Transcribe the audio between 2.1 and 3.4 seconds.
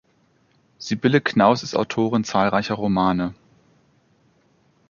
zahlreicher Romane.